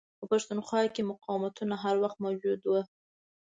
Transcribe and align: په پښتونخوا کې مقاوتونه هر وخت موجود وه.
په 0.19 0.25
پښتونخوا 0.31 0.81
کې 0.93 1.07
مقاوتونه 1.11 1.73
هر 1.83 1.95
وخت 2.03 2.17
موجود 2.25 2.59
وه. 2.65 2.81